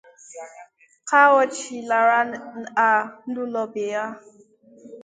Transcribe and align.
ka 1.07 1.21
ọ 1.39 1.41
chịlara 1.55 2.19
ha 2.77 2.87
n'ụlọ 3.31 3.61
be 3.73 3.83
ya. 3.93 4.05